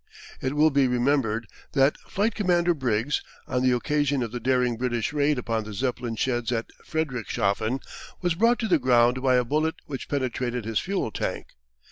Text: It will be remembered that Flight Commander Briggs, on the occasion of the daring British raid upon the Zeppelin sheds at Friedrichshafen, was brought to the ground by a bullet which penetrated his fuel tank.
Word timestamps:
It 0.41 0.55
will 0.55 0.71
be 0.71 0.87
remembered 0.87 1.45
that 1.73 1.95
Flight 1.97 2.33
Commander 2.33 2.73
Briggs, 2.73 3.21
on 3.45 3.61
the 3.61 3.75
occasion 3.75 4.23
of 4.23 4.31
the 4.31 4.39
daring 4.39 4.75
British 4.75 5.13
raid 5.13 5.37
upon 5.37 5.63
the 5.63 5.75
Zeppelin 5.75 6.15
sheds 6.15 6.51
at 6.51 6.71
Friedrichshafen, 6.83 7.81
was 8.19 8.33
brought 8.33 8.57
to 8.61 8.67
the 8.67 8.79
ground 8.79 9.21
by 9.21 9.35
a 9.35 9.43
bullet 9.45 9.75
which 9.85 10.09
penetrated 10.09 10.65
his 10.65 10.79
fuel 10.79 11.11
tank. 11.11 11.49